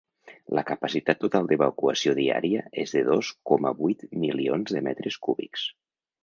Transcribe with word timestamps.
La 0.59 0.61
capacitat 0.67 1.19
total 1.25 1.49
d’evacuació 1.51 2.15
diària 2.19 2.63
és 2.85 2.95
de 2.97 3.03
dos 3.11 3.29
coma 3.51 3.73
vuit 3.83 4.03
milions 4.25 4.75
de 4.79 4.83
metres 4.89 5.21
cúbics. 5.29 5.69